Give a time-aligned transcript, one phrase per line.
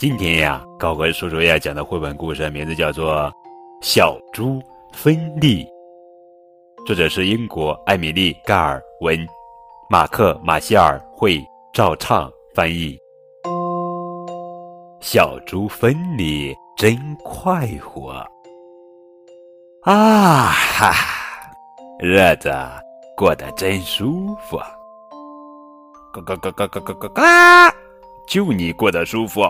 [0.00, 3.16] 今天呀，高个叔叔要讲的绘本故事名字叫做
[3.82, 4.58] 《小猪
[4.94, 5.62] 芬利》，
[6.86, 9.18] 作者是英国艾米丽·盖尔文，
[9.90, 12.98] 马克·马歇尔绘，赵畅翻译。
[15.02, 18.24] 小猪芬利真快活
[19.82, 20.94] 啊哈，
[22.00, 22.50] 日子
[23.14, 24.56] 过得真舒服。
[26.14, 27.74] 咯咯咯咯咯咯咯咯，
[28.26, 29.42] 就你过得舒服。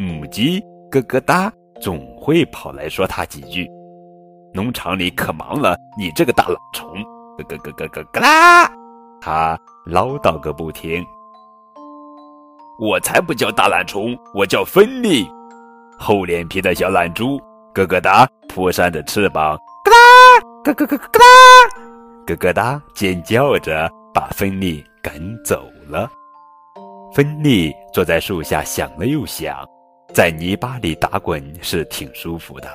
[0.00, 0.60] 母鸡
[0.92, 3.68] 咯咯哒，总会跑来说他几句。
[4.54, 6.86] 农场里可忙了，你这个大懒虫，
[7.36, 8.70] 咯咯咯咯咯咯啦，
[9.20, 11.04] 他唠叨个不停。
[12.80, 15.28] 我才不叫大懒虫，我叫芬利，
[15.98, 17.36] 厚脸皮的小懒猪，
[17.74, 21.26] 咯咯哒，扑扇着翅膀，咯啦，咯咯咯咯咯啦，
[22.24, 25.12] 咯咯哒，尖叫着把芬利赶
[25.44, 26.08] 走了。
[27.12, 29.66] 芬利坐在树下想了又想。
[30.18, 32.68] 在泥巴里打滚是挺舒服的，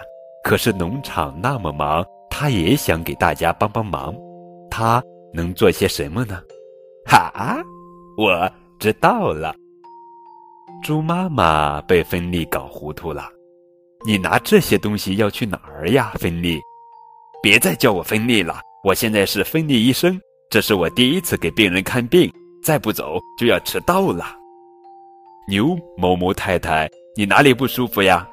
[0.45, 4.15] 可是农场那么忙，他也想给大家帮帮忙。
[4.71, 6.41] 他能做些什么呢？
[7.05, 7.61] 哈，
[8.17, 8.49] 我
[8.79, 9.53] 知道了。
[10.85, 13.27] 猪妈妈被芬利搞糊涂了。
[14.05, 16.61] 你拿这些东西要去哪儿呀，芬利？
[17.41, 20.17] 别再叫我芬利了，我现在是芬利医生，
[20.49, 22.31] 这是我第一次给病人看病，
[22.63, 24.27] 再不走就要迟到了。
[25.49, 26.89] 牛某某太太。
[27.15, 28.27] 你哪里不舒服呀？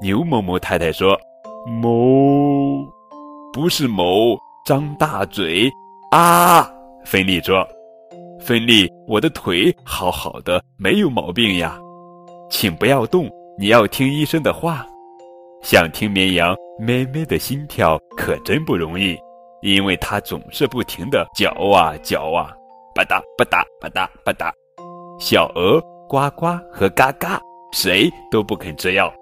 [0.00, 1.18] 牛某某太太说
[1.66, 2.86] ：“某，
[3.52, 5.68] 不是某，张大嘴
[6.12, 6.70] 啊！”
[7.04, 7.66] 芬利说
[8.38, 11.76] ：“芬利，我的腿好好的，没有毛病呀，
[12.48, 13.28] 请不要动，
[13.58, 14.86] 你要听医生的话。
[15.60, 19.18] 想听绵羊咩咩的心跳可真不容易，
[19.62, 22.54] 因为它总是不停的嚼啊嚼啊，
[22.94, 24.52] 吧嗒吧嗒吧嗒吧嗒。
[25.18, 27.40] 小鹅呱呱和嘎嘎。”
[27.72, 29.12] 谁都不肯吃药。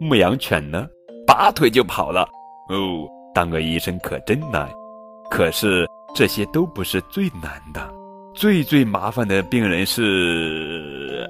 [0.00, 0.86] 牧羊犬呢，
[1.26, 2.22] 拔腿就跑了。
[2.68, 4.68] 哦，当个医生可真难。
[5.30, 7.92] 可是这些都不是最难的，
[8.34, 11.28] 最最麻烦的病人是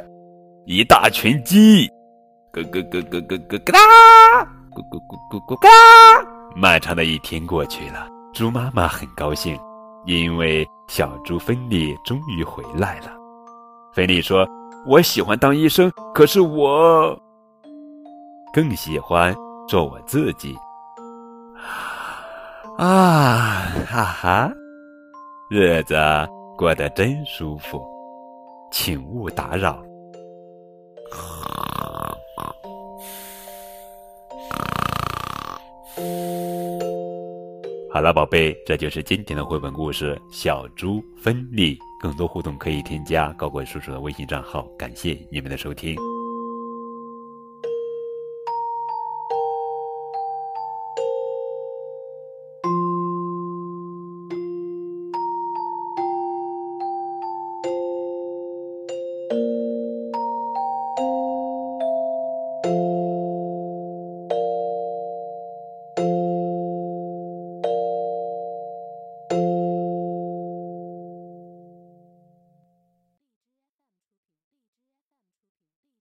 [0.66, 1.86] 一大群鸡。
[2.52, 6.26] 咯咯咯咯咯咯咯啦，咕咕咕咕咕咕啦。
[6.54, 9.58] 漫长的一天过去了，猪妈妈很高兴，
[10.06, 13.12] 因为小猪芬利终于回来了。
[13.94, 14.46] 芬利说。
[14.88, 17.20] 我喜欢当医生，可是我
[18.52, 19.34] 更喜欢
[19.68, 20.56] 做我自己。
[22.78, 24.52] 啊哈哈，
[25.50, 25.96] 日子
[26.56, 27.84] 过得真舒服，
[28.70, 29.82] 请勿打扰。
[37.92, 41.76] 好了，宝贝，这就是今天的绘本故事《小猪芬利》。
[41.98, 44.62] 更多互动可以添加高贵叔叔的微信账号。
[44.78, 46.15] 感谢你们的收听。